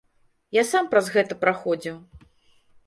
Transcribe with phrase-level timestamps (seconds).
[0.57, 2.05] Я сам праз гэта праходзіў.